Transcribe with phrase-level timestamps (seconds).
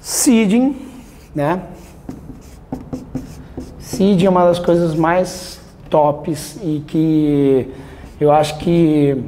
[0.00, 0.76] Seeding,
[1.34, 1.62] né?
[3.78, 7.68] Seeding é uma das coisas mais tops e que
[8.18, 9.22] eu acho que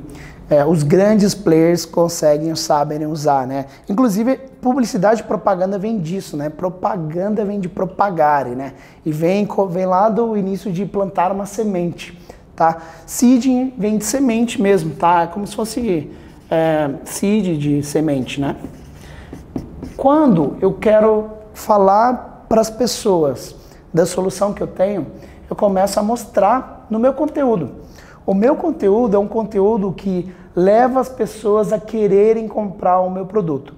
[0.49, 3.67] é, os grandes players conseguem, sabem usar, né?
[3.89, 6.49] Inclusive, publicidade e propaganda vem disso, né?
[6.49, 8.73] Propaganda vem de propagare, né?
[9.05, 12.19] E vem, vem lá do início de plantar uma semente,
[12.57, 12.79] tá?
[13.07, 15.23] Seeding vem de semente mesmo, tá?
[15.23, 16.11] É como se fosse
[16.51, 18.57] é, seed de semente, né?
[20.03, 23.55] Quando eu quero falar para as pessoas
[23.95, 25.07] da solução que eu tenho,
[25.49, 27.71] eu começo a mostrar no meu conteúdo.
[28.27, 33.27] O meu conteúdo é um conteúdo que leva as pessoas a quererem comprar o meu
[33.27, 33.75] produto.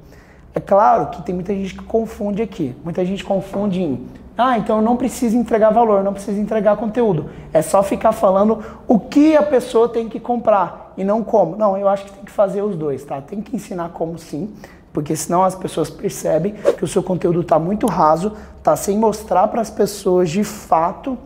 [0.54, 2.74] É claro que tem muita gente que confunde aqui.
[2.82, 4.06] Muita gente confunde em,
[4.38, 7.28] ah, então eu não preciso entregar valor, não preciso entregar conteúdo.
[7.52, 11.54] É só ficar falando o que a pessoa tem que comprar e não como.
[11.54, 13.20] Não, eu acho que tem que fazer os dois, tá?
[13.20, 14.54] Tem que ensinar como sim,
[14.94, 19.48] porque senão as pessoas percebem que o seu conteúdo está muito raso, tá sem mostrar
[19.48, 21.18] para as pessoas de fato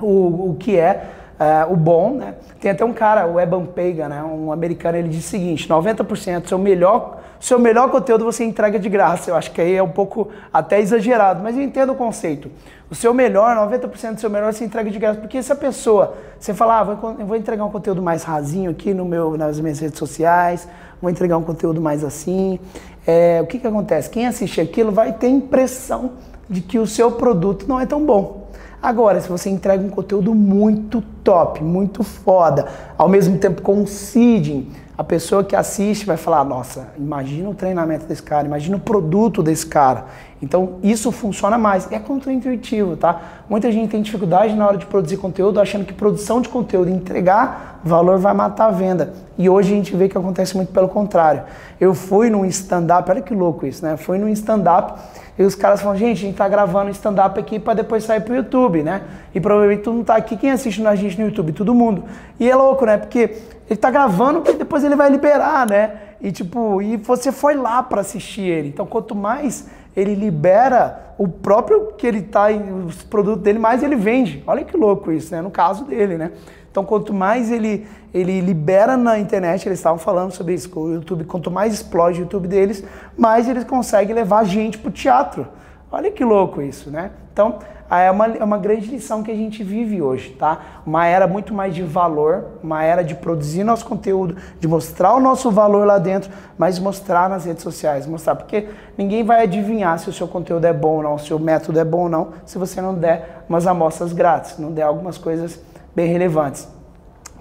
[0.00, 2.34] o, o que é Uh, o bom, né?
[2.58, 4.22] Tem até um cara, o Eban Peiga, né?
[4.22, 8.78] Um americano, ele diz o seguinte: 90% do seu melhor, seu melhor conteúdo você entrega
[8.78, 9.30] de graça.
[9.30, 12.50] Eu acho que aí é um pouco até exagerado, mas eu entendo o conceito.
[12.90, 15.20] O seu melhor, 90% do seu melhor você entrega de graça.
[15.20, 18.94] Porque se a pessoa, você falar, ah, vou, vou entregar um conteúdo mais rasinho aqui
[18.94, 20.66] no meu, nas minhas redes sociais,
[21.02, 22.58] vou entregar um conteúdo mais assim,
[23.06, 24.08] é, o que, que acontece?
[24.08, 26.12] Quem assiste aquilo vai ter impressão
[26.48, 28.45] de que o seu produto não é tão bom.
[28.82, 35.04] Agora, se você entrega um conteúdo muito top, muito foda, ao mesmo tempo seeding, a
[35.04, 39.66] pessoa que assiste vai falar: nossa, imagina o treinamento desse cara, imagina o produto desse
[39.66, 40.06] cara.
[40.40, 41.90] Então isso funciona mais.
[41.90, 43.20] É contraintuitivo, tá?
[43.48, 47.80] Muita gente tem dificuldade na hora de produzir conteúdo, achando que produção de conteúdo, entregar
[47.82, 49.14] valor vai matar a venda.
[49.38, 51.44] E hoje a gente vê que acontece muito pelo contrário.
[51.80, 53.96] Eu fui num stand-up, olha que louco isso, né?
[53.96, 55.00] Fui num stand-up
[55.38, 58.34] e os caras falam, gente, a gente tá gravando stand-up aqui para depois sair pro
[58.34, 59.02] YouTube, né?
[59.34, 61.52] E provavelmente tu não tá aqui, quem assiste a gente no YouTube?
[61.52, 62.04] Todo mundo.
[62.40, 62.96] E é louco, né?
[62.96, 63.36] Porque
[63.68, 65.92] ele tá gravando e depois ele vai liberar, né?
[66.20, 68.68] E tipo, e você foi lá para assistir ele.
[68.68, 69.66] Então, quanto mais
[69.96, 72.48] ele libera o próprio que ele tá,
[72.86, 74.44] os produtos dele, mais ele vende.
[74.46, 75.40] Olha que louco isso, né?
[75.40, 76.32] No caso dele, né?
[76.70, 81.24] Então, quanto mais ele, ele libera na internet, eles estavam falando sobre isso, o YouTube,
[81.24, 82.84] quanto mais explode o YouTube deles,
[83.16, 85.48] mais eles conseguem levar gente para o teatro.
[85.90, 87.12] Olha que louco isso, né?
[87.32, 87.58] Então,
[87.88, 90.80] é uma, é uma grande lição que a gente vive hoje, tá?
[90.84, 95.20] Uma era muito mais de valor, uma era de produzir nosso conteúdo, de mostrar o
[95.20, 100.10] nosso valor lá dentro, mas mostrar nas redes sociais, mostrar, porque ninguém vai adivinhar se
[100.10, 102.58] o seu conteúdo é bom ou não, se o método é bom ou não, se
[102.58, 105.60] você não der umas amostras grátis, não der algumas coisas
[105.94, 106.68] bem relevantes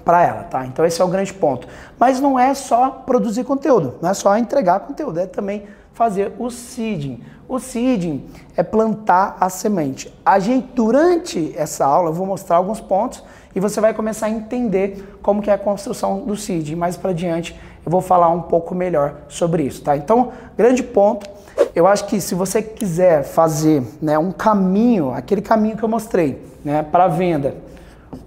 [0.03, 0.63] para ela, tá?
[0.67, 1.67] Então esse é o grande ponto.
[1.97, 5.63] Mas não é só produzir conteúdo, não é só entregar conteúdo, é também
[5.95, 7.21] fazer o seeding.
[7.47, 8.25] O seeding
[8.55, 10.13] é plantar a semente.
[10.25, 13.23] A gente durante essa aula eu vou mostrar alguns pontos
[13.55, 16.75] e você vai começar a entender como que é a construção do seeding.
[16.75, 19.95] Mais para diante eu vou falar um pouco melhor sobre isso, tá?
[19.95, 21.29] Então, grande ponto,
[21.73, 26.43] eu acho que se você quiser fazer, né, um caminho, aquele caminho que eu mostrei,
[26.63, 27.55] né, para venda,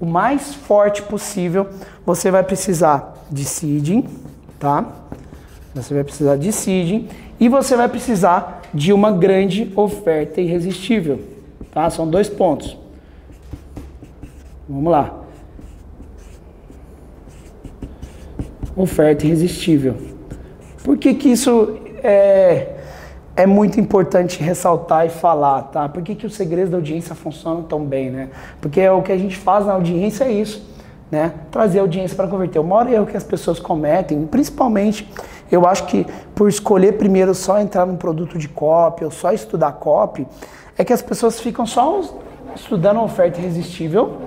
[0.01, 1.69] o mais forte possível,
[2.07, 4.09] você vai precisar de seeding,
[4.59, 4.85] tá?
[5.75, 7.09] Você vai precisar de seeding
[7.39, 11.21] e você vai precisar de uma grande oferta irresistível,
[11.73, 11.89] tá?
[11.91, 12.77] São dois pontos.
[14.69, 15.15] Vamos lá.
[18.77, 19.97] Oferta irresistível.
[20.85, 22.75] Por que que isso é
[23.39, 25.89] é muito importante ressaltar e falar, tá?
[25.89, 28.31] Por que, que os segredos da audiência funcionam tão bem, né?
[28.61, 30.69] Porque o que a gente faz na audiência é isso,
[31.09, 31.33] né?
[31.49, 32.59] Trazer a audiência para converter.
[32.59, 35.09] O maior erro que as pessoas cometem, principalmente,
[35.51, 39.73] eu acho que por escolher primeiro só entrar num produto de copy ou só estudar
[39.73, 40.27] copy,
[40.77, 42.01] é que as pessoas ficam só
[42.55, 44.19] estudando oferta irresistível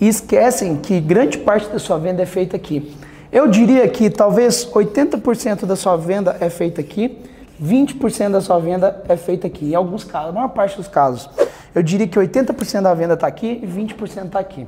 [0.00, 2.96] e esquecem que grande parte da sua venda é feita aqui.
[3.30, 7.20] Eu diria que talvez 80% da sua venda é feita aqui
[7.62, 9.70] 20% da sua venda é feita aqui.
[9.70, 11.28] Em alguns casos, a maior parte dos casos,
[11.74, 14.66] eu diria que 80% da venda está aqui e 20% está aqui.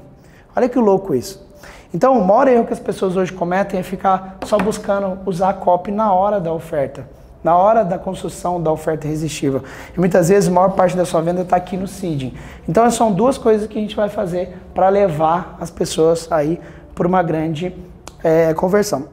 [0.56, 1.46] Olha que louco isso.
[1.92, 5.52] Então, o maior erro que as pessoas hoje cometem é ficar só buscando usar a
[5.52, 7.06] copy na hora da oferta,
[7.44, 9.62] na hora da construção da oferta irresistível.
[9.94, 12.34] E muitas vezes a maior parte da sua venda está aqui no seeding.
[12.66, 16.58] Então, são duas coisas que a gente vai fazer para levar as pessoas aí
[16.94, 17.74] para uma grande
[18.24, 19.08] é, conversão.